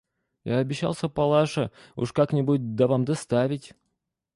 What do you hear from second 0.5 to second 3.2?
обещался Палаше уж как-нибудь да вам